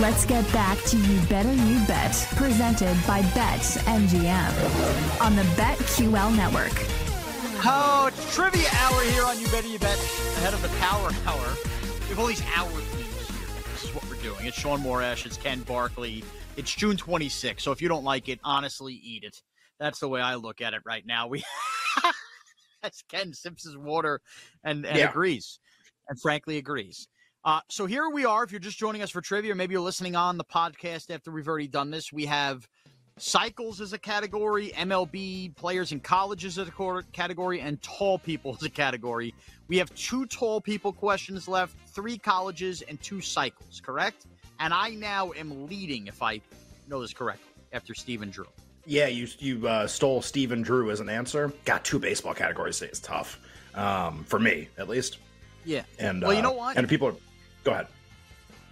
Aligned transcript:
Let's 0.00 0.24
get 0.24 0.50
back 0.52 0.78
to 0.84 0.96
You 0.96 1.20
Better 1.26 1.52
You 1.52 1.84
Bet, 1.86 2.12
presented 2.36 2.96
by 3.06 3.22
Bet 3.34 3.60
MGM 3.60 5.20
on 5.20 5.34
the 5.34 5.42
BetQL 5.42 6.36
network. 6.36 6.72
Oh, 7.66 8.06
it's 8.08 8.34
trivia 8.34 8.68
hour 8.72 9.02
here 9.02 9.24
on 9.24 9.40
You 9.40 9.46
Better 9.48 9.66
You 9.66 9.78
Bet, 9.78 9.98
ahead 10.36 10.54
of 10.54 10.62
the 10.62 10.68
Power 10.80 11.10
Hour. 11.26 11.54
We 12.02 12.08
have 12.10 12.18
all 12.20 12.26
these 12.26 12.42
hour 12.54 12.68
themes 12.70 13.28
here. 13.28 13.48
This 13.72 13.84
is 13.84 13.94
what 13.94 14.08
we're 14.08 14.22
doing. 14.22 14.46
It's 14.46 14.56
Shaun 14.58 14.80
Morash, 14.82 15.26
it's 15.26 15.36
Ken 15.36 15.60
Barkley. 15.62 16.22
It's 16.56 16.72
June 16.74 16.96
26th, 16.96 17.60
so 17.60 17.72
if 17.72 17.82
you 17.82 17.88
don't 17.88 18.04
like 18.04 18.28
it, 18.28 18.38
honestly, 18.44 18.94
eat 18.94 19.24
it. 19.24 19.42
That's 19.80 19.98
the 19.98 20.08
way 20.08 20.20
I 20.20 20.36
look 20.36 20.60
at 20.60 20.74
it 20.74 20.82
right 20.84 21.04
now. 21.06 21.26
We, 21.26 21.42
as 22.82 23.02
Ken 23.08 23.32
sips 23.32 23.64
his 23.64 23.76
water 23.76 24.20
and, 24.62 24.86
and 24.86 24.96
Yeah. 24.98 25.10
agrees, 25.10 25.58
and 26.08 26.20
frankly 26.20 26.56
agrees. 26.58 27.08
Uh, 27.44 27.60
so 27.68 27.86
here 27.86 28.08
we 28.08 28.24
are. 28.24 28.42
If 28.42 28.50
you're 28.50 28.60
just 28.60 28.78
joining 28.78 29.02
us 29.02 29.10
for 29.10 29.20
trivia, 29.20 29.54
maybe 29.54 29.72
you're 29.72 29.80
listening 29.80 30.16
on 30.16 30.38
the 30.38 30.44
podcast 30.44 31.10
after 31.10 31.30
we've 31.30 31.48
already 31.48 31.68
done 31.68 31.90
this. 31.90 32.12
We 32.12 32.26
have 32.26 32.68
cycles 33.16 33.80
as 33.80 33.92
a 33.92 33.98
category, 33.98 34.72
MLB 34.76 35.54
players 35.56 35.92
in 35.92 36.00
colleges 36.00 36.58
as 36.58 36.68
a 36.68 37.02
category, 37.12 37.60
and 37.60 37.80
tall 37.82 38.18
people 38.18 38.54
as 38.60 38.62
a 38.64 38.70
category. 38.70 39.34
We 39.68 39.78
have 39.78 39.94
two 39.94 40.26
tall 40.26 40.60
people 40.60 40.92
questions 40.92 41.48
left, 41.48 41.76
three 41.88 42.18
colleges, 42.18 42.82
and 42.82 43.00
two 43.02 43.20
cycles, 43.20 43.80
correct? 43.84 44.26
And 44.60 44.74
I 44.74 44.90
now 44.90 45.32
am 45.32 45.68
leading, 45.68 46.08
if 46.08 46.22
I 46.22 46.40
know 46.88 47.00
this 47.00 47.12
correctly, 47.12 47.52
after 47.72 47.94
Stephen 47.94 48.30
Drew. 48.30 48.46
Yeah, 48.84 49.06
you 49.06 49.28
you 49.38 49.68
uh, 49.68 49.86
stole 49.86 50.22
Stephen 50.22 50.62
Drew 50.62 50.90
as 50.90 51.00
an 51.00 51.10
answer. 51.10 51.52
Got 51.66 51.84
two 51.84 51.98
baseball 51.98 52.32
categories. 52.32 52.80
It's 52.80 52.98
tough 52.98 53.38
um, 53.74 54.24
for 54.24 54.38
me, 54.38 54.68
at 54.78 54.88
least. 54.88 55.18
Yeah. 55.64 55.82
And 55.98 56.22
Well, 56.22 56.32
you 56.32 56.38
uh, 56.38 56.42
know 56.42 56.52
what? 56.52 56.78
And 56.78 56.88
people, 56.88 57.08
are, 57.08 57.14
go 57.68 57.74
ahead. 57.74 57.86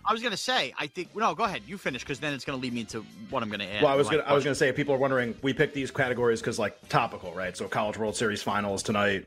I 0.04 0.12
was 0.12 0.22
going 0.22 0.32
to 0.32 0.36
say, 0.36 0.72
I 0.78 0.86
think, 0.86 1.14
no, 1.16 1.34
go 1.34 1.44
ahead. 1.44 1.62
You 1.66 1.78
finish 1.78 2.02
because 2.02 2.20
then 2.20 2.32
it's 2.32 2.44
going 2.44 2.58
to 2.58 2.62
lead 2.62 2.72
me 2.72 2.80
into 2.80 3.04
what 3.28 3.42
I'm 3.42 3.48
going 3.48 3.60
to 3.60 3.66
add. 3.66 3.82
Well, 3.82 3.92
I 3.92 3.96
was 3.96 4.08
gonna 4.08 4.22
I 4.22 4.32
was 4.32 4.44
gonna 4.44 4.54
say 4.54 4.70
people 4.72 4.94
are 4.94 4.98
wondering. 4.98 5.34
We 5.42 5.52
picked 5.52 5.74
these 5.74 5.90
categories 5.90 6.40
because 6.40 6.58
like 6.58 6.88
topical, 6.88 7.32
right? 7.32 7.56
So 7.56 7.66
College 7.66 7.98
World 7.98 8.14
Series 8.14 8.42
Finals 8.42 8.82
tonight. 8.82 9.26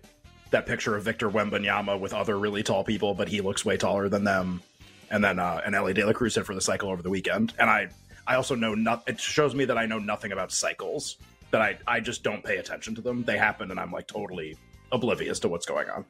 That 0.51 0.65
picture 0.65 0.95
of 0.95 1.03
Victor 1.03 1.29
Wembanyama 1.29 1.99
with 1.99 2.13
other 2.13 2.39
really 2.39 2.63
tall 2.63 2.83
people, 2.83 3.13
but 3.13 3.27
he 3.27 3.41
looks 3.41 3.63
way 3.63 3.77
taller 3.77 4.09
than 4.09 4.23
them. 4.23 4.63
And 5.11 5.23
then 5.23 5.37
uh, 5.37 5.61
and 5.65 5.75
Elly 5.75 5.93
De 5.93 6.05
La 6.05 6.13
Cruz 6.13 6.35
hit 6.35 6.45
for 6.45 6.55
the 6.55 6.61
cycle 6.61 6.89
over 6.89 7.03
the 7.03 7.09
weekend. 7.09 7.53
And 7.59 7.69
I 7.69 7.89
I 8.25 8.35
also 8.35 8.55
know 8.55 8.73
not. 8.73 9.03
It 9.05 9.19
shows 9.19 9.53
me 9.53 9.65
that 9.65 9.77
I 9.77 9.85
know 9.85 9.99
nothing 9.99 10.31
about 10.31 10.51
cycles. 10.51 11.17
That 11.51 11.61
I 11.61 11.77
I 11.87 11.99
just 11.99 12.23
don't 12.23 12.43
pay 12.43 12.57
attention 12.57 12.95
to 12.95 13.01
them. 13.01 13.23
They 13.23 13.37
happen, 13.37 13.69
and 13.69 13.79
I'm 13.79 13.91
like 13.91 14.07
totally 14.07 14.55
oblivious 14.91 15.39
to 15.41 15.49
what's 15.49 15.65
going 15.65 15.89
on. 15.89 16.05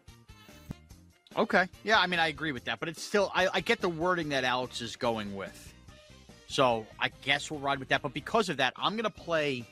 Okay. 1.37 1.67
Yeah, 1.83 1.99
I 1.99 2.07
mean, 2.07 2.19
I 2.19 2.27
agree 2.27 2.51
with 2.51 2.65
that, 2.65 2.79
but 2.79 2.89
it's 2.89 3.01
still, 3.01 3.31
I, 3.35 3.47
I 3.53 3.61
get 3.61 3.81
the 3.81 3.89
wording 3.89 4.29
that 4.29 4.43
Alex 4.43 4.81
is 4.81 4.95
going 4.95 5.35
with. 5.35 5.73
So 6.47 6.87
I 6.99 7.09
guess 7.21 7.51
we'll 7.51 7.59
ride 7.59 7.79
with 7.79 7.89
that. 7.89 8.01
But 8.01 8.13
because 8.13 8.49
of 8.49 8.57
that, 8.57 8.73
I'm 8.75 8.93
going 8.93 9.03
to 9.03 9.09
play 9.11 9.63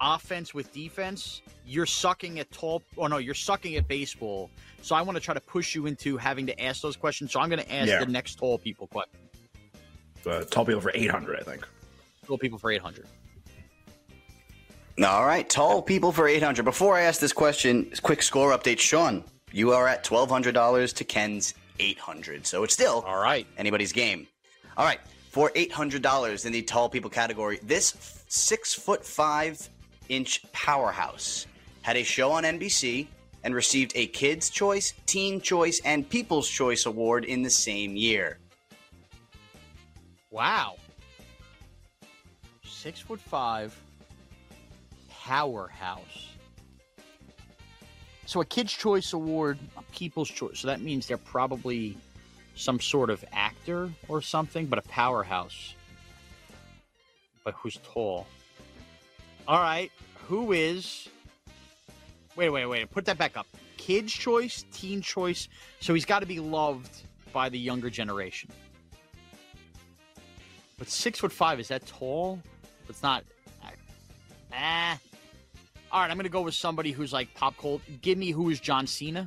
offense 0.00 0.52
with 0.52 0.70
defense. 0.72 1.40
You're 1.66 1.86
sucking 1.86 2.38
at 2.38 2.50
tall, 2.50 2.82
or 2.96 3.08
no, 3.08 3.16
you're 3.16 3.34
sucking 3.34 3.76
at 3.76 3.88
baseball. 3.88 4.50
So 4.82 4.94
I 4.94 5.02
want 5.02 5.16
to 5.16 5.20
try 5.22 5.34
to 5.34 5.40
push 5.40 5.74
you 5.74 5.86
into 5.86 6.16
having 6.18 6.46
to 6.46 6.62
ask 6.62 6.82
those 6.82 6.96
questions. 6.96 7.32
So 7.32 7.40
I'm 7.40 7.48
going 7.48 7.62
to 7.62 7.72
ask 7.72 7.88
Yeah. 7.88 8.04
the 8.04 8.10
next 8.12 8.36
tall 8.36 8.58
people 8.58 8.86
question. 8.88 9.18
Uh, 10.26 10.44
tall 10.44 10.66
people 10.66 10.80
for 10.82 10.92
800, 10.94 11.40
I 11.40 11.42
think. 11.42 11.66
Tall 12.26 12.36
people 12.36 12.58
for 12.58 12.70
800. 12.70 13.06
All 15.02 15.24
right, 15.24 15.48
tall 15.48 15.80
people 15.80 16.10
for 16.12 16.26
800. 16.28 16.64
Before 16.64 16.96
I 16.96 17.02
ask 17.02 17.20
this 17.20 17.32
question, 17.32 17.90
quick 18.02 18.20
score 18.20 18.50
update. 18.56 18.80
Sean, 18.80 19.24
you 19.52 19.72
are 19.72 19.88
at 19.88 20.04
$1,200 20.04 20.94
to 20.94 21.04
Ken's 21.04 21.54
800. 21.78 22.46
So 22.46 22.64
it's 22.64 22.74
still 22.74 23.02
All 23.06 23.20
right. 23.20 23.46
anybody's 23.56 23.92
game. 23.92 24.26
All 24.76 24.84
right, 24.84 25.00
for 25.30 25.50
$800 25.50 26.46
in 26.46 26.52
the 26.52 26.62
tall 26.62 26.88
people 26.88 27.10
category, 27.10 27.58
this 27.62 27.94
f- 27.94 28.24
six 28.28 28.74
foot 28.74 29.04
five 29.04 29.68
inch 30.08 30.44
powerhouse 30.52 31.46
had 31.82 31.96
a 31.96 32.02
show 32.02 32.30
on 32.30 32.44
NBC 32.44 33.06
and 33.44 33.54
received 33.54 33.92
a 33.94 34.06
Kids' 34.08 34.50
Choice, 34.50 34.94
Teen 35.06 35.40
Choice, 35.40 35.80
and 35.84 36.08
People's 36.08 36.48
Choice 36.48 36.86
Award 36.86 37.24
in 37.24 37.42
the 37.42 37.50
same 37.50 37.96
year. 37.96 38.38
Wow. 40.30 40.76
Six 42.64 43.00
foot 43.00 43.20
five, 43.20 43.76
powerhouse. 45.10 46.36
So 48.28 48.42
a 48.42 48.44
Kids' 48.44 48.74
Choice 48.74 49.14
Award, 49.14 49.58
a 49.78 49.82
People's 49.84 50.28
Choice. 50.28 50.58
So 50.58 50.68
that 50.68 50.82
means 50.82 51.06
they're 51.06 51.16
probably 51.16 51.96
some 52.56 52.78
sort 52.78 53.08
of 53.08 53.24
actor 53.32 53.90
or 54.06 54.20
something, 54.20 54.66
but 54.66 54.78
a 54.78 54.82
powerhouse. 54.82 55.74
But 57.42 57.54
who's 57.54 57.78
tall? 57.82 58.26
All 59.48 59.60
right. 59.60 59.90
Who 60.26 60.52
is. 60.52 61.08
Wait, 62.36 62.50
wait, 62.50 62.66
wait. 62.66 62.90
Put 62.90 63.06
that 63.06 63.16
back 63.16 63.38
up. 63.38 63.46
Kids' 63.78 64.12
Choice, 64.12 64.66
Teen 64.74 65.00
Choice. 65.00 65.48
So 65.80 65.94
he's 65.94 66.04
got 66.04 66.18
to 66.18 66.26
be 66.26 66.38
loved 66.38 66.94
by 67.32 67.48
the 67.48 67.58
younger 67.58 67.88
generation. 67.88 68.50
But 70.76 70.90
six 70.90 71.18
foot 71.18 71.32
five 71.32 71.60
is 71.60 71.68
that 71.68 71.86
tall? 71.86 72.42
It's 72.90 73.02
not. 73.02 73.24
Ah. 74.52 74.98
All 75.90 76.00
right, 76.00 76.10
I'm 76.10 76.16
gonna 76.16 76.28
go 76.28 76.42
with 76.42 76.54
somebody 76.54 76.92
who's 76.92 77.12
like 77.12 77.32
pop 77.34 77.56
cult. 77.58 77.80
Give 78.02 78.18
me 78.18 78.30
who 78.30 78.50
is 78.50 78.60
John 78.60 78.86
Cena. 78.86 79.26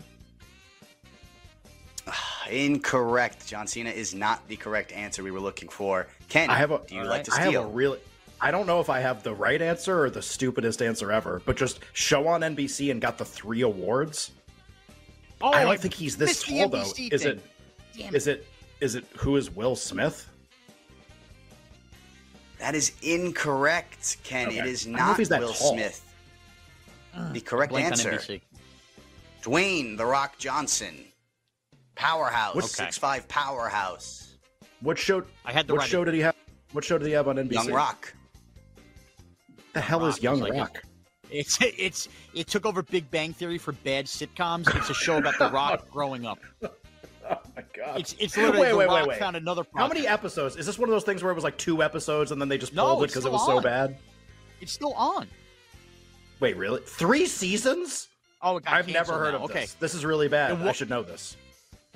Incorrect. 2.49 3.47
John 3.47 3.67
Cena 3.67 3.89
is 3.89 4.13
not 4.13 4.47
the 4.47 4.55
correct 4.55 4.91
answer 4.91 5.23
we 5.23 5.31
were 5.31 5.39
looking 5.39 5.69
for. 5.69 6.07
Ken, 6.29 6.49
I 6.49 6.55
have 6.57 6.71
a. 6.71 6.81
do 6.87 6.95
you 6.95 7.01
all 7.01 7.07
like 7.07 7.17
right. 7.17 7.25
to 7.25 7.31
I 7.33 7.39
have 7.39 7.47
steal? 7.49 7.63
a 7.63 7.67
really. 7.67 7.99
I 8.39 8.49
don't 8.49 8.65
know 8.65 8.79
if 8.79 8.89
I 8.89 8.99
have 8.99 9.21
the 9.21 9.33
right 9.33 9.61
answer 9.61 10.03
or 10.03 10.09
the 10.09 10.21
stupidest 10.21 10.81
answer 10.81 11.11
ever, 11.11 11.41
but 11.45 11.55
just 11.57 11.79
show 11.93 12.27
on 12.27 12.41
NBC 12.41 12.89
and 12.89 12.99
got 12.99 13.17
the 13.19 13.25
three 13.25 13.61
awards. 13.61 14.31
Oh, 15.41 15.51
I 15.51 15.63
don't 15.63 15.79
think 15.79 15.93
he's 15.93 16.17
this 16.17 16.29
missed 16.29 16.47
tall 16.47 16.69
though. 16.69 16.77
NBC 16.79 17.13
Is 17.13 17.23
thing. 17.23 17.31
it? 17.37 17.43
Damn 17.97 18.15
Is 18.15 18.27
it? 18.27 18.47
Is 18.79 18.95
it? 18.95 19.05
Who 19.17 19.35
is 19.35 19.51
Will 19.51 19.75
Smith? 19.75 20.27
That 22.59 22.75
is 22.75 22.91
incorrect, 23.01 24.17
Ken. 24.23 24.47
Okay. 24.49 24.59
It 24.59 24.65
is 24.67 24.87
I 24.87 24.91
don't 24.91 24.99
know 24.99 25.11
if 25.11 25.17
he's 25.17 25.29
that 25.29 25.41
Will 25.41 25.53
tall. 25.53 25.73
Smith. 25.73 26.03
The 27.13 27.19
ah, 27.19 27.33
correct 27.45 27.71
Blanked 27.71 27.91
answer, 27.91 28.19
Dwayne 29.43 29.97
The 29.97 30.05
Rock 30.05 30.37
Johnson. 30.37 31.05
Powerhouse. 31.95 32.55
What- 32.55 32.65
Six 32.65 32.97
five 32.97 33.27
powerhouse. 33.27 34.35
What 34.81 34.97
show? 34.97 35.23
I 35.45 35.51
had 35.51 35.67
the 35.67 35.73
What 35.73 35.81
right- 35.81 35.89
show 35.89 36.03
did 36.05 36.13
he 36.13 36.21
have? 36.21 36.35
What 36.71 36.83
show 36.83 36.97
did 36.97 37.05
he 37.07 37.13
have 37.13 37.27
on 37.27 37.35
NBC? 37.37 37.53
Young 37.53 37.71
Rock. 37.71 38.13
The 39.73 39.81
hell 39.81 39.99
Rock 40.01 40.09
is 40.17 40.23
Young 40.23 40.35
is 40.35 40.41
like 40.41 40.53
a- 40.53 40.57
Rock? 40.57 40.83
It's 41.29 41.57
it's 41.61 42.07
it 42.33 42.47
took 42.47 42.65
over 42.65 42.81
Big 42.83 43.09
Bang 43.11 43.33
Theory 43.33 43.57
for 43.57 43.71
bad 43.71 44.05
sitcoms. 44.05 44.73
It's 44.75 44.89
a 44.89 44.93
show 44.93 45.17
about 45.17 45.37
the 45.37 45.49
Rock 45.51 45.89
growing 45.91 46.25
up. 46.25 46.39
Oh 46.63 46.69
my 47.55 47.63
god! 47.73 47.99
It's 47.99 48.13
it's 48.19 48.35
literally 48.35 48.59
wait, 48.61 48.69
the 48.71 48.77
wait, 48.77 48.85
Rock 48.87 48.95
wait, 48.95 49.07
wait. 49.09 49.19
found 49.19 49.35
another. 49.37 49.63
How 49.75 49.87
many 49.87 50.05
episodes? 50.07 50.55
Is 50.57 50.65
this 50.65 50.77
one 50.77 50.89
of 50.89 50.93
those 50.93 51.03
things 51.05 51.23
where 51.23 51.31
it 51.31 51.35
was 51.35 51.43
like 51.45 51.57
two 51.57 51.81
episodes 51.83 52.31
and 52.31 52.41
then 52.41 52.49
they 52.49 52.57
just 52.57 52.73
No, 52.73 52.85
pulled 52.95 53.03
it 53.03 53.07
because 53.07 53.17
it 53.17 53.21
still 53.21 53.31
was 53.33 53.45
so 53.45 53.61
bad? 53.61 53.97
It's 54.59 54.71
still 54.73 54.93
on. 54.93 55.27
Wait, 56.41 56.57
really? 56.57 56.81
Three 56.81 57.27
seasons? 57.27 58.09
Oh, 58.41 58.57
it 58.57 58.65
got 58.65 58.73
I've 58.73 58.87
never 58.89 59.13
heard 59.17 59.31
now. 59.33 59.37
of 59.45 59.51
okay. 59.51 59.61
this. 59.61 59.73
This 59.75 59.93
is 59.93 60.03
really 60.03 60.27
bad. 60.27 60.59
I 60.61 60.71
should 60.73 60.89
know 60.89 61.03
this. 61.03 61.37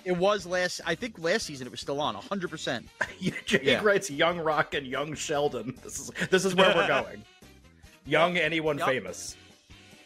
It 0.05 0.15
was 0.15 0.45
last. 0.45 0.81
I 0.85 0.93
think 0.93 1.17
last 1.17 1.47
season 1.47 1.65
it 1.65 1.71
was 1.71 1.79
still 1.81 1.99
on. 1.99 2.13
hundred 2.13 2.51
percent. 2.51 2.87
Jake 3.45 3.63
Yeah. 3.63 3.81
writes 3.83 4.09
Young 4.11 4.37
Rock 4.39 4.75
and 4.75 4.85
Young 4.85 5.15
Sheldon. 5.15 5.75
This 5.83 5.99
is 5.99 6.11
this 6.29 6.45
is 6.45 6.53
where 6.53 6.73
we're 6.75 6.87
going. 7.03 7.23
Young 8.05 8.37
anyone 8.37 8.77
Yup. 8.77 8.87
famous. 8.87 9.35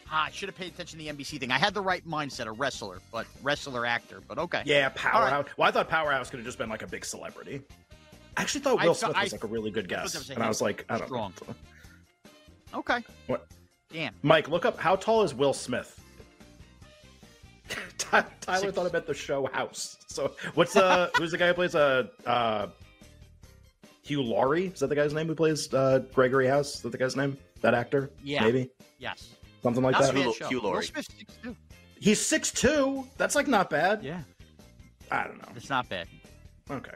Ah, 0.09 0.27
I 0.27 0.31
should 0.31 0.47
have 0.47 0.55
paid 0.55 0.71
attention 0.73 0.97
to 0.99 1.05
the 1.05 1.11
NBC 1.11 1.37
thing. 1.37 1.51
I 1.51 1.57
had 1.57 1.73
the 1.73 1.81
right 1.81 2.07
mindset, 2.07 2.45
a 2.47 2.51
wrestler, 2.53 2.99
but 3.11 3.27
wrestler 3.43 3.85
actor. 3.85 4.21
But 4.25 4.37
okay. 4.39 4.63
Yeah, 4.65 4.87
Powerhouse. 4.95 5.47
Well, 5.57 5.67
I 5.67 5.71
thought 5.71 5.89
Powerhouse 5.89 6.29
could 6.29 6.39
have 6.39 6.45
just 6.45 6.57
been 6.57 6.69
like 6.69 6.81
a 6.81 6.87
big 6.87 7.03
celebrity. 7.03 7.61
I 8.37 8.41
actually 8.41 8.61
thought 8.61 8.77
Will 8.81 8.93
thought- 8.93 9.11
Smith 9.11 9.21
was 9.23 9.31
like 9.33 9.43
a 9.43 9.47
really 9.47 9.69
good 9.69 9.91
I 9.91 9.97
guess, 10.03 10.13
gonna 10.13 10.33
and 10.35 10.43
I 10.43 10.47
was 10.47 10.61
like, 10.61 10.85
I 10.89 10.97
don't 10.97 11.07
strong. 11.07 11.33
know. 11.45 11.55
Okay. 12.79 13.03
What? 13.27 13.45
Damn. 13.91 14.13
Mike, 14.21 14.49
look 14.49 14.65
up 14.65 14.77
how 14.79 14.95
tall 14.95 15.23
is 15.23 15.33
Will 15.33 15.53
Smith. 15.53 15.95
Tyler 17.97 18.25
Six- 18.59 18.73
thought 18.73 18.87
about 18.87 19.05
the 19.05 19.13
show 19.13 19.47
House. 19.47 19.97
So 20.07 20.33
what's 20.55 20.75
uh 20.75 21.09
who's 21.17 21.31
the 21.31 21.37
guy 21.37 21.47
who 21.49 21.53
plays 21.53 21.75
uh 21.75 22.07
uh 22.25 22.67
Hugh 24.03 24.21
Laurie? 24.23 24.67
Is 24.67 24.79
that 24.79 24.87
the 24.87 24.95
guy's 24.95 25.13
name 25.13 25.27
who 25.27 25.35
plays 25.35 25.71
uh 25.73 25.99
Gregory 26.13 26.47
House? 26.47 26.75
Is 26.75 26.81
that 26.81 26.91
the 26.91 26.97
guy's 26.97 27.15
name? 27.15 27.37
That 27.61 27.73
actor? 27.73 28.09
Yeah. 28.23 28.43
Maybe 28.43 28.69
Yes. 28.97 29.29
something 29.61 29.83
like 29.83 29.93
That's 29.95 30.07
that. 30.07 30.15
a 30.15 30.19
Hugh- 30.19 30.29
bad 30.31 30.35
show. 30.35 30.47
Hugh 30.47 30.61
Will 30.61 30.69
Laurie. 30.69 30.85
Smith's 30.85 31.09
six 31.17 31.33
two. 31.43 31.55
He's 31.99 32.19
six 32.25 32.51
two. 32.51 33.07
That's 33.17 33.35
like 33.35 33.47
not 33.47 33.69
bad. 33.69 34.03
Yeah, 34.03 34.21
I 35.11 35.25
don't 35.25 35.37
know. 35.37 35.49
it's 35.55 35.69
not 35.69 35.87
bad. 35.89 36.07
Okay. 36.71 36.93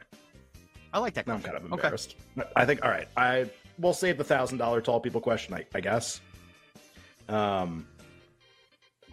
I 0.94 1.00
like 1.00 1.14
that. 1.16 1.28
Now 1.28 1.34
I'm 1.34 1.42
kind 1.42 1.58
of 1.58 1.64
Okay. 1.66 1.74
embarrassed. 1.74 2.16
I 2.56 2.66
think 2.66 2.84
all 2.86 2.92
right. 2.92 3.08
I 3.18 3.50
we'll 3.80 3.94
save 3.94 4.18
the 4.18 4.24
thousand 4.24 4.60
dollar 4.60 4.80
tall 4.82 5.00
people 5.00 5.20
question. 5.22 5.54
I, 5.54 5.66
I 5.76 5.82
guess. 5.82 6.22
Um, 7.30 7.88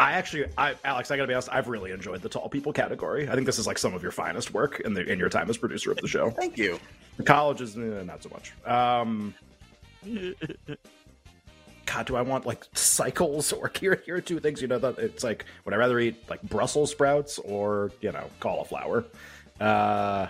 I 0.00 0.12
actually, 0.12 0.46
I, 0.56 0.74
Alex, 0.82 1.10
I 1.10 1.18
gotta 1.18 1.28
be 1.28 1.34
honest. 1.34 1.50
I've 1.52 1.68
really 1.68 1.90
enjoyed 1.90 2.22
the 2.22 2.28
tall 2.28 2.48
people 2.48 2.72
category. 2.72 3.28
I 3.28 3.34
think 3.34 3.44
this 3.44 3.58
is 3.58 3.66
like 3.66 3.76
some 3.76 3.92
of 3.92 4.02
your 4.02 4.12
finest 4.12 4.54
work 4.54 4.80
in 4.80 4.94
the 4.94 5.02
in 5.02 5.18
your 5.18 5.28
time 5.28 5.50
as 5.50 5.58
producer 5.58 5.90
of 5.90 5.98
the 5.98 6.08
show. 6.08 6.30
Thank 6.30 6.56
you. 6.56 6.80
The 7.18 7.22
college 7.22 7.60
is 7.60 7.76
eh, 7.76 8.02
not 8.04 8.22
so 8.22 8.30
much. 8.30 8.52
Um, 8.66 9.34
God, 11.84 12.06
do 12.06 12.16
I 12.16 12.22
want 12.22 12.46
like 12.46 12.64
cycles 12.72 13.52
or 13.52 13.70
here? 13.78 14.02
Here 14.06 14.16
are 14.16 14.20
two 14.22 14.40
things. 14.40 14.62
You 14.62 14.68
know 14.68 14.78
that 14.78 14.98
it's 14.98 15.22
like 15.22 15.44
would 15.66 15.74
I 15.74 15.76
rather 15.76 15.98
eat 15.98 16.30
like 16.30 16.40
Brussels 16.42 16.90
sprouts 16.90 17.38
or 17.38 17.92
you 18.00 18.10
know 18.10 18.30
cauliflower? 18.40 19.04
Uh, 19.60 20.28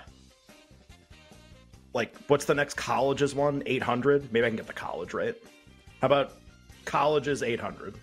like 1.94 2.16
what's 2.26 2.44
the 2.44 2.56
next 2.56 2.74
colleges 2.74 3.36
one? 3.36 3.62
Eight 3.66 3.84
hundred. 3.84 4.32
Maybe 4.32 4.46
I 4.46 4.48
can 4.48 4.56
get 4.56 4.66
the 4.66 4.72
college 4.72 5.14
right. 5.14 5.36
How 6.00 6.06
about 6.06 6.39
colleges 6.90 7.44
eight 7.44 7.60
hundred? 7.60 7.94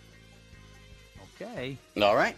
Okay. 1.36 1.78
All 2.02 2.16
right. 2.16 2.38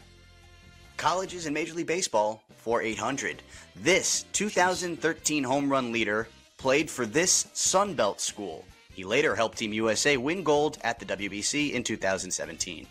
Colleges 0.97 1.45
in 1.45 1.53
Major 1.53 1.75
League 1.75 1.85
Baseball 1.85 2.41
for 2.57 2.81
800. 2.81 3.43
This 3.75 4.25
2013 4.33 5.43
home 5.43 5.69
run 5.71 5.91
leader 5.91 6.27
played 6.57 6.89
for 6.89 7.05
this 7.05 7.47
Sun 7.53 7.93
Belt 7.93 8.19
school. 8.19 8.65
He 8.91 9.05
later 9.05 9.35
helped 9.35 9.59
Team 9.59 9.71
USA 9.71 10.17
win 10.17 10.43
gold 10.43 10.79
at 10.81 10.99
the 10.99 11.05
WBC 11.05 11.71
in 11.71 11.83
2017. 11.83 12.87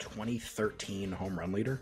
2013 0.00 1.12
home 1.12 1.38
run 1.38 1.52
leader. 1.52 1.80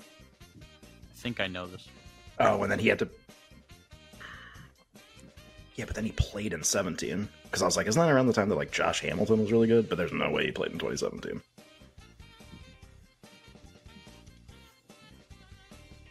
I 0.00 1.22
think 1.22 1.40
I 1.40 1.46
know 1.46 1.66
this. 1.66 1.86
Oh, 2.40 2.62
and 2.62 2.72
then 2.72 2.78
he 2.78 2.88
had 2.88 2.98
to. 3.00 3.08
Yeah, 5.80 5.86
but 5.86 5.94
then 5.94 6.04
he 6.04 6.12
played 6.12 6.52
in 6.52 6.62
17. 6.62 7.26
Because 7.44 7.62
I 7.62 7.64
was 7.64 7.74
like, 7.74 7.86
isn't 7.86 7.98
that 7.98 8.12
around 8.12 8.26
the 8.26 8.34
time 8.34 8.50
that 8.50 8.54
like 8.54 8.70
Josh 8.70 9.00
Hamilton 9.00 9.40
was 9.40 9.50
really 9.50 9.66
good? 9.66 9.88
But 9.88 9.96
there's 9.96 10.12
no 10.12 10.30
way 10.30 10.44
he 10.44 10.52
played 10.52 10.72
in 10.72 10.78
2017. 10.78 11.40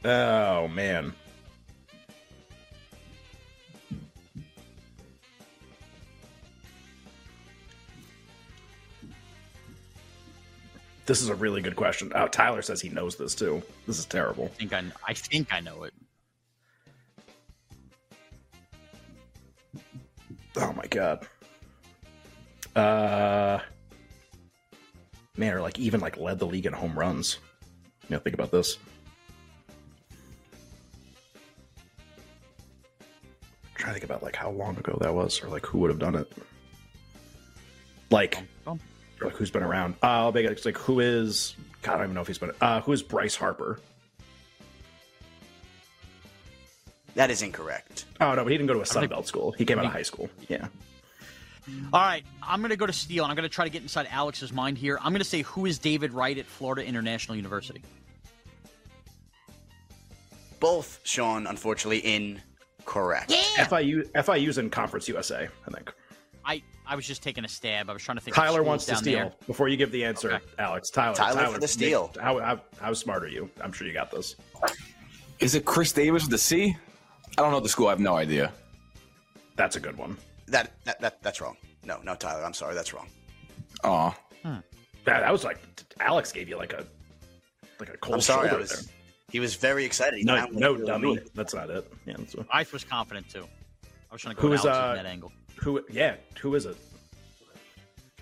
Oh 0.05 0.67
man. 0.69 1.13
This 11.05 11.21
is 11.21 11.29
a 11.29 11.35
really 11.35 11.61
good 11.61 11.75
question. 11.75 12.11
Oh, 12.15 12.27
Tyler 12.27 12.63
says 12.63 12.81
he 12.81 12.89
knows 12.89 13.17
this 13.17 13.35
too. 13.35 13.61
This 13.85 13.99
is 13.99 14.05
terrible. 14.05 14.45
I 14.45 14.47
think 14.47 14.73
I, 14.73 14.83
I 15.07 15.13
think 15.13 15.53
I 15.53 15.59
know 15.59 15.83
it. 15.83 15.93
Oh 20.57 20.73
my 20.73 20.85
god. 20.87 21.27
Uh 22.75 23.59
man, 25.37 25.53
or 25.53 25.61
like 25.61 25.79
even 25.79 25.99
like 26.01 26.17
led 26.17 26.37
the 26.39 26.45
league 26.45 26.65
in 26.65 26.73
home 26.73 26.97
runs. 26.97 27.39
You 28.03 28.15
know, 28.15 28.19
think 28.19 28.33
about 28.33 28.51
this. 28.51 28.77
I'm 32.99 33.75
trying 33.75 33.93
to 33.93 33.99
think 33.99 34.03
about 34.03 34.21
like 34.21 34.35
how 34.35 34.51
long 34.51 34.77
ago 34.77 34.97
that 35.01 35.13
was, 35.13 35.41
or 35.43 35.47
like 35.47 35.65
who 35.65 35.79
would 35.79 35.89
have 35.89 35.99
done 35.99 36.15
it. 36.15 36.31
Like, 38.11 38.37
or 38.65 38.77
like 39.21 39.35
who's 39.35 39.51
been 39.51 39.63
around? 39.63 39.95
Uh, 40.03 40.07
I'll 40.07 40.31
make 40.31 40.45
it 40.45 40.51
it's 40.51 40.65
like 40.65 40.77
who 40.77 40.99
is? 40.99 41.55
God, 41.81 41.93
I 41.93 41.97
don't 41.97 42.05
even 42.05 42.15
know 42.15 42.21
if 42.21 42.27
he's 42.27 42.37
been. 42.37 42.51
Uh, 42.59 42.81
who 42.81 42.91
is 42.91 43.01
Bryce 43.01 43.35
Harper? 43.35 43.79
That 47.15 47.29
is 47.31 47.41
incorrect. 47.41 48.05
Oh 48.21 48.33
no, 48.33 48.43
but 48.43 48.51
he 48.51 48.57
didn't 48.57 48.67
go 48.67 48.73
to 48.73 48.81
a 48.81 48.85
Sun 48.85 49.07
Belt 49.07 49.27
school. 49.27 49.51
He 49.53 49.65
came 49.65 49.79
out 49.79 49.85
of 49.85 49.91
high 49.91 50.03
school. 50.03 50.29
Yeah. 50.47 50.67
All 51.93 52.01
right, 52.01 52.23
I'm 52.41 52.61
going 52.61 52.71
to 52.71 52.77
go 52.77 52.87
to 52.87 52.93
steal, 52.93 53.23
and 53.23 53.31
I'm 53.31 53.35
going 53.35 53.47
to 53.47 53.53
try 53.53 53.63
to 53.63 53.69
get 53.69 53.83
inside 53.83 54.07
Alex's 54.09 54.51
mind 54.51 54.75
here. 54.77 54.97
I'm 55.03 55.11
going 55.11 55.19
to 55.21 55.23
say, 55.23 55.43
who 55.43 55.67
is 55.67 55.77
David 55.77 56.13
Wright 56.13 56.35
at 56.37 56.47
Florida 56.47 56.83
International 56.83 57.35
University? 57.35 57.83
Both, 60.59 60.99
Shaun, 61.03 61.45
unfortunately, 61.47 61.99
incorrect. 62.05 63.29
FIU 63.31 64.03
FIU's 64.11 64.57
in 64.57 64.69
Conference 64.69 65.07
USA, 65.07 65.47
I 65.67 65.71
think. 65.71 65.93
I, 66.43 66.63
I 66.87 66.95
was 66.95 67.05
just 67.05 67.21
taking 67.21 67.45
a 67.45 67.47
stab. 67.47 67.89
I 67.89 67.93
was 67.93 68.01
trying 68.01 68.17
to 68.17 68.23
think. 68.23 68.35
Tyler 68.35 68.55
schools 68.57 68.67
wants 68.67 68.85
to 68.85 68.91
down 68.93 69.01
steal. 69.01 69.19
there. 69.19 69.33
Before 69.47 69.67
you 69.67 69.77
give 69.77 69.91
the 69.91 70.03
answer, 70.03 70.33
Okay. 70.33 70.45
Alex, 70.57 70.89
Tyler, 70.89 71.15
Tyler 71.15 71.47
for 71.53 71.59
the 71.59 71.67
steal. 71.67 72.11
How, 72.19 72.39
how 72.39 72.61
how 72.81 72.93
smart 72.93 73.23
are 73.23 73.27
you? 73.29 73.49
I'm 73.61 73.71
sure 73.71 73.85
you 73.87 73.93
got 73.93 74.09
this. 74.11 74.35
Is 75.39 75.55
it 75.55 75.65
Chris 75.65 75.93
Davis 75.93 76.23
with 76.23 76.31
the 76.31 76.37
C? 76.37 76.75
I 77.37 77.41
don't 77.41 77.51
know 77.51 77.59
the 77.59 77.69
school. 77.69 77.87
I 77.87 77.91
have 77.91 77.99
no 77.99 78.15
idea. 78.15 78.51
That's 79.55 79.75
a 79.75 79.79
good 79.79 79.97
one. 79.97 80.17
That, 80.47 80.71
that, 80.85 80.99
that 81.01 81.21
That's 81.21 81.41
wrong. 81.41 81.55
No, 81.85 81.99
no, 82.03 82.15
Tyler, 82.15 82.43
I'm 82.43 82.53
sorry. 82.53 82.75
That's 82.75 82.93
wrong. 82.93 83.07
Aw. 83.83 84.15
That, 84.43 84.63
that 85.05 85.31
was 85.31 85.43
like 85.43 85.59
Alex 85.99 86.31
gave 86.31 86.49
you 86.49 86.57
like 86.57 86.73
a 86.73 86.85
like 87.79 87.89
a 87.89 87.97
cold 87.97 88.15
I'm 88.15 88.21
sorry. 88.21 88.49
Shoulder 88.49 88.61
was, 88.61 88.69
there. 88.69 88.93
he 89.31 89.39
was 89.39 89.55
very 89.55 89.85
excited. 89.85 90.19
He 90.19 90.25
No, 90.25 90.45
no 90.51 90.75
it. 90.75 90.85
dummy. 90.85 91.19
That's 91.33 91.53
not 91.53 91.69
it. 91.69 91.91
Yeah. 92.05 92.15
That's 92.17 92.35
what, 92.35 92.47
I 92.51 92.65
was 92.73 92.83
confident 92.83 93.29
too. 93.29 93.45
I 94.11 94.13
was 94.13 94.21
trying 94.21 94.35
to 94.35 94.41
go 94.41 94.51
is, 94.51 94.61
to 94.63 94.69
Alex 94.69 94.77
uh, 94.77 94.93
from 94.95 95.03
that 95.03 95.09
angle. 95.09 95.31
who? 95.61 95.81
Yeah. 95.89 96.15
Who 96.41 96.55
is 96.55 96.65
it? 96.65 96.75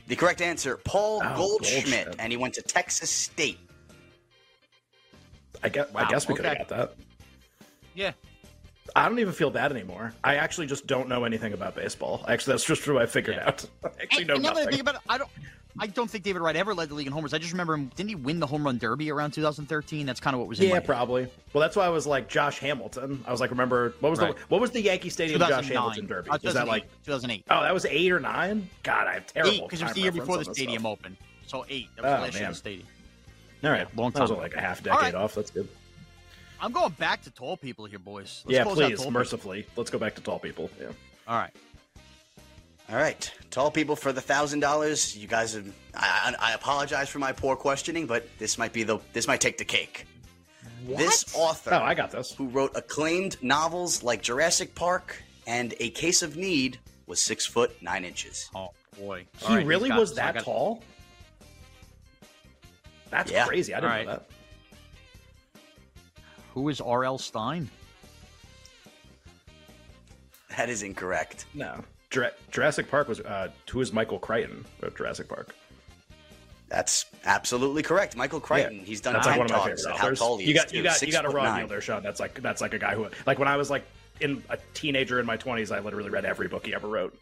The 0.07 0.15
correct 0.15 0.41
answer, 0.41 0.77
Paul 0.77 1.21
Oh, 1.23 1.35
Goldschmidt, 1.35 1.85
Goldschmidt. 1.85 2.15
and 2.19 2.31
he 2.31 2.37
went 2.37 2.53
to 2.53 2.61
Texas 2.61 3.09
State. 3.09 3.59
I 5.63 5.69
guess. 5.69 5.87
I 5.95 6.03
Wow, 6.03 6.09
guess 6.09 6.27
we 6.27 6.35
could 6.35 6.45
have 6.45 6.57
got 6.59 6.67
that. 6.69 6.95
Yeah. 7.95 8.11
I 8.95 9.07
don't 9.07 9.19
even 9.19 9.33
feel 9.33 9.49
bad 9.49 9.71
anymore. 9.71 10.13
I 10.23 10.35
actually 10.35 10.67
just 10.67 10.87
don't 10.87 11.07
know 11.09 11.23
anything 11.25 11.53
about 11.53 11.75
baseball. 11.75 12.23
Actually, 12.27 12.53
that's 12.53 12.65
just 12.65 12.87
what 12.87 13.01
I 13.01 13.05
figured 13.05 13.35
Yeah. 13.37 13.47
out. 13.47 13.65
I 13.83 13.87
actually 14.01 14.19
And- 14.19 14.27
know 14.27 14.33
and 14.35 14.43
now 14.43 14.49
that 14.53 14.57
I 14.57 14.59
nothing. 14.61 14.69
think 14.71 14.81
about 14.81 14.95
it, 14.95 15.01
I 15.09 15.17
don't. 15.17 15.29
I 15.79 15.85
don't 15.85 16.09
think 16.09 16.23
David 16.23 16.41
Wright 16.41 16.55
ever 16.55 16.73
led 16.73 16.89
the 16.89 16.95
league 16.95 17.05
in 17.05 17.13
homers. 17.13 17.35
I 17.35 17.37
just 17.37 17.51
remember 17.51 17.75
him. 17.75 17.91
Didn't 17.95 18.09
he 18.09 18.15
win 18.15 18.39
the 18.39 18.47
home 18.47 18.63
run 18.65 18.79
derby 18.79 19.11
around 19.11 19.29
2013? 19.29 20.07
That's 20.07 20.19
kind 20.19 20.33
of 20.33 20.39
what 20.39 20.49
was 20.49 20.59
in 20.59 20.69
Yeah, 20.69 20.79
probably. 20.79 21.27
Well, 21.53 21.61
that's 21.61 21.75
why 21.75 21.85
I 21.85 21.89
was 21.89 22.07
like 22.07 22.27
Josh 22.27 22.57
Hamilton. 22.57 23.23
I 23.27 23.31
was 23.31 23.39
like, 23.39 23.51
remember 23.51 23.93
what 23.99 24.09
was 24.09 24.17
Right. 24.19 24.35
the 24.35 24.41
what 24.47 24.59
was 24.59 24.71
the 24.71 24.81
Yankee 24.81 25.11
Stadium 25.11 25.39
Josh 25.39 25.67
Hamilton 25.67 26.07
Derby? 26.07 26.31
Uh, 26.31 26.39
Was 26.43 26.55
that 26.55 26.67
like 26.67 26.85
2008? 27.05 27.45
oh 27.51 27.61
that 27.61 27.71
was 27.75 27.85
eight 27.85 28.11
or 28.11 28.19
nine? 28.19 28.67
God, 28.81 29.05
I 29.05 29.13
have 29.15 29.27
terrible. 29.27 29.51
Eight, 29.53 29.61
because 29.65 29.81
it 29.81 29.83
was 29.83 29.93
the 29.93 30.01
year 30.01 30.11
before 30.11 30.39
the 30.39 30.45
stadium 30.45 30.87
opened. 30.87 31.15
So 31.45 31.63
eight. 31.69 31.89
That 31.97 32.03
was 32.05 32.11
Oh, 32.11 32.15
the 32.15 32.21
last 32.23 32.33
year 32.33 32.41
man. 32.41 32.51
the 32.53 32.57
stadium. 32.57 32.87
All 33.63 33.69
right, 33.69 33.95
long 33.97 34.11
time. 34.11 34.25
That 34.25 34.29
was 34.33 34.39
like 34.39 34.55
a 34.55 34.59
half 34.61 34.81
decade 34.81 34.99
right. 34.99 35.13
off. 35.15 35.35
That's 35.35 35.51
good. 35.51 35.67
I'm 36.59 36.71
going 36.71 36.91
back 36.93 37.21
to 37.23 37.31
tall 37.31 37.57
people 37.57 37.85
here, 37.85 37.99
boys. 37.99 38.43
Let's 38.45 38.53
yeah, 38.55 38.63
close 38.63 38.75
please, 38.75 38.87
tall 38.97 38.97
people. 38.97 39.11
mercifully, 39.11 39.65
let's 39.75 39.89
go 39.89 39.97
back 39.99 40.15
to 40.15 40.21
tall 40.21 40.39
people. 40.39 40.69
Yeah. 40.79 40.87
All 41.27 41.37
right. 41.37 41.51
All 42.89 42.95
right, 42.95 43.29
tall 43.51 43.69
people 43.69 43.97
for 43.97 44.13
the 44.13 44.21
thousand 44.21 44.61
dollars. 44.61 45.15
You 45.17 45.27
guys, 45.27 45.55
have, 45.55 45.67
I, 45.93 46.33
I 46.39 46.51
I 46.51 46.53
apologize 46.53 47.09
for 47.09 47.19
my 47.19 47.33
poor 47.33 47.57
questioning, 47.57 48.07
but 48.07 48.25
this 48.39 48.57
might 48.57 48.71
be 48.71 48.83
the 48.83 48.99
this 49.11 49.27
might 49.27 49.41
take 49.41 49.57
the 49.57 49.65
cake. 49.65 50.05
What? 50.85 50.97
This 50.99 51.35
author, 51.35 51.73
Oh, 51.73 51.79
I 51.83 51.93
got 51.93 52.11
this. 52.11 52.31
who 52.33 52.47
wrote 52.47 52.71
acclaimed 52.75 53.35
novels 53.43 54.03
like 54.03 54.21
Jurassic 54.21 54.73
Park 54.73 55.21
and 55.45 55.73
A 55.81 55.89
Case 55.89 56.21
of 56.21 56.37
Need, 56.37 56.79
was 57.07 57.19
six 57.19 57.45
foot 57.45 57.75
nine 57.81 58.05
inches. 58.05 58.49
Oh 58.55 58.69
boy. 58.97 59.25
He 59.39 59.45
All 59.47 59.55
right, 59.57 59.65
really 59.65 59.89
got 59.89 59.99
was 59.99 60.11
this. 60.11 60.19
I 60.19 60.23
that 60.27 60.35
got- 60.35 60.43
tall. 60.45 60.83
That's 63.09 63.29
Yeah. 63.31 63.45
crazy. 63.47 63.73
I 63.73 63.81
didn't 63.81 63.91
All 63.91 63.97
know 64.03 64.11
right. 64.11 64.19
that. 64.29 64.36
Who 66.57 66.69
is 66.69 66.81
R.L. 66.81 67.19
Stine? 67.19 67.69
That 70.57 70.69
is 70.69 70.81
incorrect. 70.81 71.45
No, 71.53 71.83
Jura- 72.09 72.31
Jurassic 72.49 72.89
Park 72.89 73.07
was 73.07 73.19
uh, 73.19 73.49
who 73.69 73.79
is 73.79 73.93
Michael 73.93 74.17
Crichton 74.17 74.65
of 74.81 74.95
Jurassic 74.97 75.29
Park. 75.29 75.53
That's 76.67 77.05
absolutely 77.25 77.83
correct. 77.83 78.15
Michael 78.15 78.39
Crichton. 78.39 78.77
Yeah. 78.77 78.81
He's 78.85 79.01
done 79.01 79.13
That's 79.13 79.27
TED 79.27 79.33
like 79.33 79.37
one 79.37 79.45
of 79.45 79.51
my 79.51 79.57
talks 79.69 79.83
favorite 79.83 79.93
at 79.93 80.01
how 80.01 80.09
tall 80.15 80.37
he 80.39 80.45
you 80.45 80.55
is. 80.55 80.59
got 80.63 80.73
you 80.73 80.81
got 80.81 80.99
you 81.03 81.11
got 81.11 81.25
a 81.25 81.27
foot 81.27 81.35
raw 81.35 81.43
nine. 81.43 81.59
deal 81.59 81.67
there, 81.67 81.79
Shaun. 81.81 82.01
That's 82.01 82.19
like 82.19 82.41
that's 82.41 82.59
like 82.59 82.73
a 82.73 82.79
guy 82.79 82.95
who 82.95 83.07
like 83.27 83.37
when 83.37 83.47
I 83.47 83.55
was 83.55 83.69
like 83.69 83.85
in 84.19 84.41
a 84.49 84.57
teenager 84.73 85.19
in 85.19 85.27
my 85.27 85.37
twenties, 85.37 85.69
I 85.71 85.79
literally 85.79 86.09
read 86.09 86.25
every 86.25 86.47
book 86.47 86.65
he 86.65 86.73
ever 86.73 86.87
wrote. 86.87 87.15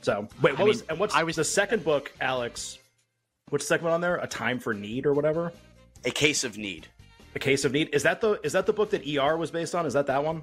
So 0.00 0.26
wait, 0.40 0.52
what 0.54 0.60
I 0.60 0.64
was 0.64 0.78
mean, 0.80 0.86
and 0.92 0.98
what's 0.98 1.14
I 1.14 1.24
was- 1.24 1.36
the 1.36 1.44
second 1.44 1.84
book, 1.84 2.10
Alex? 2.22 2.78
Which 3.50 3.62
segment 3.62 3.92
on 3.92 4.00
there? 4.00 4.16
A 4.16 4.26
Time 4.26 4.58
for 4.60 4.72
Need 4.72 5.04
or 5.04 5.12
whatever? 5.12 5.52
A 6.06 6.10
Case 6.10 6.42
of 6.42 6.56
Need. 6.56 6.86
A 7.36 7.38
Case 7.38 7.64
of 7.66 7.72
Need. 7.72 7.90
Is 7.92 8.02
that 8.02 8.20
the 8.22 8.40
is 8.42 8.52
that 8.54 8.64
the 8.66 8.72
book 8.72 8.90
that 8.90 9.02
ER 9.06 9.36
was 9.36 9.50
based 9.50 9.74
on? 9.74 9.84
Is 9.86 9.92
that 9.92 10.06
that 10.06 10.24
one? 10.24 10.42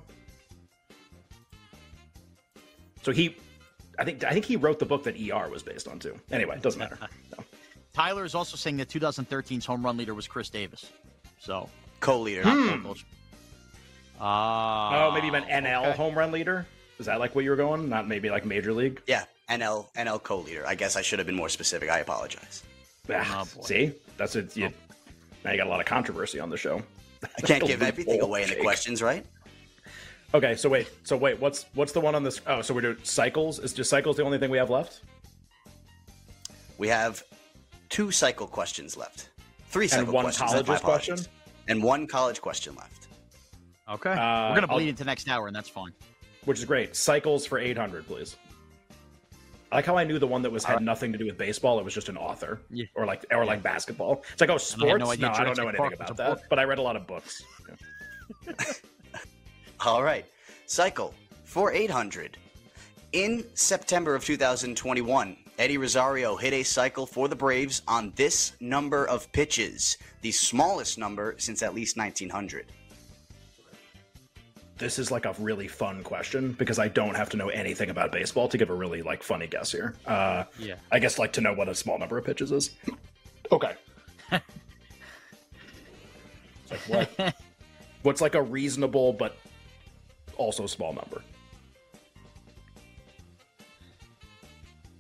So 3.02 3.12
he, 3.12 3.36
I 4.00 4.06
think 4.06 4.24
I 4.24 4.32
think 4.32 4.46
he 4.46 4.56
wrote 4.56 4.78
the 4.80 4.86
book 4.86 5.04
that 5.04 5.16
ER 5.20 5.50
was 5.50 5.64
based 5.64 5.88
on 5.88 5.98
too. 6.00 6.16
Anyway, 6.32 6.56
it 6.56 6.62
doesn't 6.62 6.80
matter. 6.80 6.98
No. 7.36 7.44
Tyler 7.94 8.24
is 8.24 8.34
also 8.36 8.56
saying 8.56 8.78
that 8.78 8.88
2013's 8.90 9.66
home 9.66 9.84
run 9.86 9.98
leader 9.98 10.14
was 10.14 10.28
Chris 10.28 10.50
Davis. 10.50 10.92
So. 11.40 11.70
Co-leader. 12.00 12.44
Hmm. 12.44 12.86
Uh, 12.88 12.94
Oh, 14.26 15.12
maybe 15.14 15.28
you 15.28 15.32
meant 15.32 15.48
NL 15.48 15.88
okay. 15.88 15.98
home 15.98 16.18
run 16.18 16.32
leader. 16.32 16.66
Is 17.00 17.06
that 17.08 17.20
like 17.20 17.34
what 17.36 17.44
you 17.44 17.50
were 17.50 17.56
going? 17.56 17.90
Not 17.90 18.08
maybe 18.08 18.30
like 18.30 18.46
major 18.46 18.72
league. 18.74 19.02
Yeah, 19.08 19.24
NL 19.50 19.88
NL 19.96 20.22
co-leader. 20.22 20.64
I 20.68 20.76
guess 20.76 20.96
I 20.96 21.02
should 21.02 21.20
have 21.20 21.26
been 21.26 21.36
more 21.36 21.50
specific. 21.50 21.90
I 21.90 22.00
apologize. 22.00 22.64
Ah, 23.10 23.42
Oh, 23.42 23.58
boy. 23.58 23.64
see, 23.66 23.92
that's 24.18 24.36
it. 24.36 24.56
You, 24.56 24.70
Now 25.44 25.52
you 25.52 25.58
got 25.58 25.68
a 25.68 25.70
lot 25.70 25.80
of 25.80 25.86
controversy 25.86 26.40
on 26.40 26.50
the 26.50 26.58
show. 26.58 26.82
I 27.38 27.42
can't 27.42 27.64
give 27.68 27.82
everything 27.82 28.22
away 28.22 28.44
in 28.44 28.50
the 28.50 28.56
questions, 28.58 29.02
right? 29.02 29.26
Okay, 30.34 30.56
so 30.56 30.68
wait, 30.70 30.90
so 31.04 31.16
wait, 31.16 31.40
what's 31.40 31.66
what's 31.76 31.92
the 31.92 32.00
one 32.00 32.16
on 32.16 32.24
this? 32.24 32.42
Oh, 32.48 32.62
so 32.62 32.74
we're 32.74 32.82
doing 32.82 32.98
cycles. 33.04 33.60
Is 33.60 33.74
just 33.74 33.90
cycles 33.90 34.18
the 34.18 34.24
only 34.24 34.40
thing 34.40 34.50
we 34.50 34.58
have 34.58 34.70
left? 34.70 35.02
We 36.78 36.88
have 36.88 37.24
two 37.90 38.10
cycle 38.12 38.48
questions 38.48 38.98
left. 38.98 39.30
Three 39.70 39.88
cycle 39.88 40.12
one 40.14 40.26
questions. 40.26 40.50
colleges 40.52 40.68
my 40.68 40.76
apologies. 40.78 41.08
question? 41.08 41.32
And 41.68 41.84
one 41.84 42.08
college 42.08 42.42
question 42.42 42.76
left. 42.76 43.08
Okay. 43.90 44.12
Uh, 44.12 44.50
We're 44.50 44.56
gonna 44.56 44.68
bleed 44.68 44.84
I'll- 44.84 44.90
into 44.90 45.04
next 45.06 45.30
hour, 45.30 45.48
and 45.48 45.56
that's 45.56 45.70
fine. 45.70 45.92
Which 46.46 46.58
is 46.60 46.66
great. 46.66 46.96
Cycles 46.96 47.46
for 47.46 47.60
eight 47.60 47.78
hundred, 47.78 48.08
please. 48.08 48.36
I 49.74 49.78
like 49.78 49.86
how 49.88 49.98
I 49.98 50.04
knew 50.04 50.20
the 50.20 50.28
one 50.28 50.44
that 50.44 50.52
was 50.52 50.64
had 50.64 50.78
uh, 50.78 50.80
nothing 50.82 51.12
to 51.14 51.18
do 51.18 51.26
with 51.26 51.36
baseball. 51.38 51.80
It 51.80 51.84
was 51.86 51.96
just 51.96 52.08
an 52.08 52.16
author, 52.16 52.62
Yeah. 52.70 52.86
or 52.94 53.06
like 53.08 53.26
or 53.32 53.44
like 53.44 53.64
basketball. 53.64 54.24
It's 54.32 54.40
like 54.40 54.52
oh 54.52 54.54
I 54.54 54.58
sports. 54.58 55.00
no 55.00 55.06
No, 55.28 55.34
I 55.34 55.44
don't 55.44 55.58
know 55.58 55.64
anything 55.64 55.78
Park 55.78 55.94
about 55.96 56.12
a 56.12 56.14
that, 56.14 56.30
book. 56.30 56.42
but 56.50 56.60
I 56.60 56.64
read 56.64 56.78
a 56.78 56.82
lot 56.84 56.96
of 56.96 57.08
books. 57.08 57.42
All 59.80 60.04
right. 60.04 60.26
Cycle 60.68 61.14
for 61.44 61.72
800. 61.72 62.38
In 63.14 63.44
September 63.56 64.14
of 64.16 64.24
2021, 64.24 65.38
Eddie 65.60 65.78
Rosario 65.78 66.36
hit 66.36 66.54
a 66.54 66.64
cycle 66.64 67.06
for 67.06 67.28
the 67.28 67.36
Braves 67.36 67.82
on 67.88 68.12
this 68.16 68.54
number 68.60 69.08
of 69.08 69.32
pitches, 69.32 69.98
the 70.22 70.32
smallest 70.32 70.98
number 70.98 71.36
since 71.38 71.62
at 71.64 71.74
least 71.76 71.98
1900. 71.98 72.72
This 74.84 75.00
is 75.00 75.12
like 75.12 75.24
a 75.24 75.34
really 75.40 75.70
fun 75.70 76.04
question 76.04 76.52
because 76.52 76.78
I 76.78 76.90
don't 76.90 77.16
have 77.16 77.30
to 77.30 77.38
know 77.38 77.48
anything 77.48 77.90
about 77.90 78.12
baseball 78.12 78.50
to 78.50 78.58
give 78.58 78.70
a 78.70 78.74
really 78.74 79.02
like 79.02 79.24
funny 79.24 79.48
guess 79.48 79.72
here. 79.72 79.96
Uh, 80.06 80.44
Yeah. 80.60 80.76
I 80.92 81.00
guess 81.00 81.18
like 81.18 81.32
to 81.34 81.42
know 81.42 81.54
what 81.54 81.70
a 81.70 81.74
small 81.74 81.98
number 81.98 82.18
of 82.18 82.26
pitches 82.26 82.52
is. 82.52 82.72
okay. 83.54 83.76
Like 84.30 84.42
what? 86.88 87.36
What's 88.02 88.20
like 88.20 88.36
a 88.36 88.42
reasonable 88.42 89.14
but 89.14 89.38
also 90.36 90.68
small 90.68 90.92
number? 90.92 91.22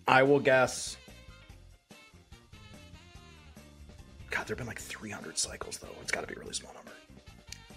I 0.07 0.23
will 0.23 0.39
guess. 0.39 0.95
God, 4.31 4.47
there've 4.47 4.57
been 4.57 4.65
like 4.65 4.79
300 4.79 5.37
cycles 5.37 5.77
though. 5.79 5.89
It's 6.01 6.11
got 6.13 6.21
to 6.21 6.27
be 6.27 6.35
a 6.35 6.39
really 6.39 6.53
small 6.53 6.73
number. 6.73 6.91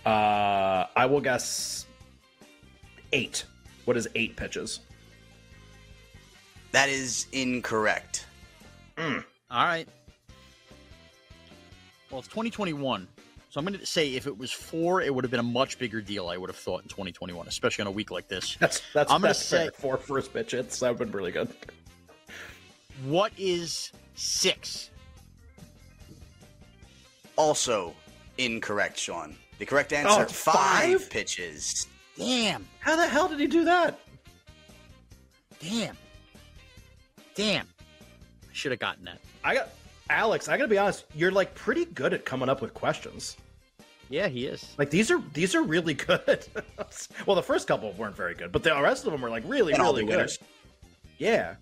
Uh, 0.05 0.87
I 0.95 1.07
will 1.07 1.21
guess 1.21 1.76
eight. 3.17 3.45
What 3.87 3.97
is 3.97 4.09
eight 4.15 4.37
pitches? 4.37 4.81
That 6.73 6.89
is 6.89 7.27
incorrect. 7.33 8.27
Hmm. 8.99 9.19
All 9.51 9.65
right. 9.65 9.89
Well, 12.11 12.21
it's 12.21 12.29
2021. 12.29 13.09
So 13.49 13.59
I'm 13.59 13.65
going 13.65 13.79
to 13.79 13.87
say 13.87 14.15
if 14.15 14.27
it 14.27 14.37
was 14.37 14.53
four, 14.53 15.01
it 15.01 15.15
would 15.15 15.25
have 15.25 15.31
been 15.31 15.41
a 15.41 15.43
much 15.43 15.79
bigger 15.79 16.03
deal, 16.03 16.29
I 16.29 16.37
would 16.37 16.51
have 16.51 16.57
thought, 16.57 16.83
in 16.83 16.89
2021, 16.89 17.49
especially 17.49 17.83
on 17.83 17.89
a 17.89 17.93
week 17.93 18.11
like 18.11 18.29
this. 18.29 18.57
That's 18.61 18.83
that's 18.93 19.11
I'm 19.11 19.23
gonna 19.23 19.33
say- 19.33 19.71
four 19.73 19.97
first 19.97 20.33
pitch 20.33 20.51
hits. 20.51 20.81
That 20.81 20.91
would 20.91 20.99
have 20.99 21.09
been 21.11 21.17
really 21.17 21.33
good. 21.33 21.49
What 23.05 23.33
is 23.39 23.93
six? 24.15 24.91
Also 27.37 27.95
incorrect, 28.39 28.99
Shaun. 28.99 29.37
The 29.59 29.67
correct 29.67 29.93
answer 29.93 30.23
oh, 30.23 30.27
five 30.27 31.09
pitches. 31.09 31.87
Damn. 32.17 32.67
How 32.81 32.97
the 32.97 33.07
hell 33.07 33.29
did 33.29 33.41
he 33.41 33.47
do 33.47 33.65
that? 33.65 33.99
Damn. 35.61 35.97
Damn. 37.35 37.67
I 38.45 38.53
should 38.53 38.73
have 38.73 38.79
gotten 38.81 39.05
that. 39.05 39.19
I 39.45 39.55
got 39.55 39.69
Alex. 40.09 40.49
I 40.49 40.57
gotta 40.57 40.69
be 40.69 40.79
honest. 40.79 41.05
You're 41.15 41.31
like 41.31 41.55
pretty 41.55 41.85
good 41.85 42.15
at 42.15 42.25
coming 42.25 42.49
up 42.49 42.63
with 42.63 42.73
questions. 42.75 43.37
Yeah, 44.09 44.29
he 44.29 44.47
is. 44.47 44.75
Like 44.79 44.91
these 44.91 45.11
are 45.11 45.21
these 45.35 45.55
are 45.55 45.63
really 45.63 45.95
good. 45.95 46.47
well, 47.27 47.35
the 47.37 47.43
first 47.43 47.67
couple 47.69 47.93
weren't 47.93 48.17
very 48.17 48.35
good, 48.35 48.53
but 48.53 48.63
the 48.63 48.71
rest 48.81 49.05
of 49.07 49.13
them 49.13 49.21
were 49.21 49.31
like 49.31 49.43
really 49.47 49.73
And 49.73 49.83
all 49.83 49.93
really 49.93 50.03
the 50.05 50.11
good. 50.13 50.17
winners. 50.17 50.39
Yeah. 51.19 51.57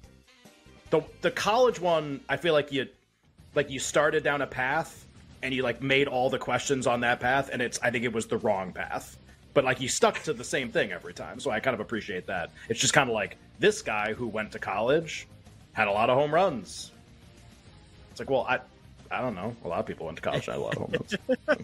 The 0.90 1.02
the 1.23 1.30
college 1.30 1.80
one, 1.80 2.20
I 2.28 2.37
feel 2.37 2.52
like 2.52 2.70
you 2.70 2.87
like 3.54 3.70
you 3.70 3.78
started 3.80 4.23
down 4.23 4.42
a 4.42 4.46
path 4.46 5.06
and 5.42 5.54
you 5.54 5.62
like 5.62 5.82
made 5.82 6.06
all 6.06 6.30
the 6.30 6.38
questions 6.38 6.87
on 6.87 7.00
that 7.00 7.20
path 7.20 7.50
and 7.52 7.61
it's 7.62 7.78
I 7.82 7.90
think 7.90 8.04
it 8.04 8.12
was 8.12 8.26
the 8.26 8.38
wrong 8.38 8.73
path. 8.73 9.16
But 9.54 9.64
like 9.64 9.78
he 9.78 9.88
stuck 9.88 10.20
to 10.25 10.32
the 10.32 10.44
same 10.44 10.70
thing 10.70 10.92
every 10.92 11.14
time. 11.14 11.40
So 11.40 11.50
I 11.50 11.61
kind 11.61 11.75
of 11.75 11.80
appreciate 11.80 12.26
that. 12.26 12.50
It's 12.68 12.80
just 12.80 12.92
kind 12.92 13.08
of 13.08 13.14
like 13.14 13.37
this 13.61 13.82
guy 13.82 14.12
who 14.12 14.26
went 14.26 14.52
to 14.52 14.58
college 14.58 15.26
had 15.73 15.88
a 15.88 15.92
lot 15.92 16.11
of 16.11 16.18
home 16.18 16.34
runs. 16.34 16.90
It's 18.11 18.20
like, 18.20 18.28
well, 18.30 18.46
I 18.49 18.58
I 19.11 19.20
don't 19.20 19.34
know. 19.34 19.54
A 19.64 19.68
lot 19.68 19.78
of 19.78 19.87
people 19.87 20.06
went 20.06 20.16
to 20.16 20.23
college 20.23 20.46
had 20.46 20.56
a 20.56 20.61
lot 20.61 20.76
of 20.76 20.82
home 20.82 20.92
runs. 20.92 21.61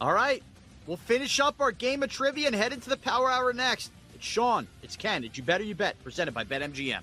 All 0.00 0.12
right. 0.12 0.42
We'll 0.86 0.96
finish 0.96 1.38
up 1.40 1.60
our 1.60 1.70
game 1.72 2.02
of 2.02 2.10
trivia 2.10 2.46
and 2.46 2.56
head 2.56 2.72
into 2.72 2.90
the 2.90 2.96
power 2.96 3.30
hour 3.30 3.52
next. 3.52 3.92
It's 4.14 4.24
Shaun. 4.24 4.66
It's 4.82 4.96
Ken. 4.96 5.22
Did 5.22 5.36
you 5.36 5.44
bet 5.44 5.60
or 5.60 5.64
you 5.64 5.74
bet? 5.74 6.02
Presented 6.02 6.32
by 6.34 6.44
BetMGM. 6.44 7.02